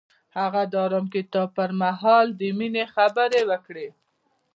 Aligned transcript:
هغه 0.37 0.61
د 0.71 0.73
آرام 0.85 1.05
کتاب 1.15 1.47
پر 1.57 1.69
مهال 1.81 2.27
د 2.39 2.41
مینې 2.57 2.85
خبرې 2.95 3.41
وکړې. 3.49 3.87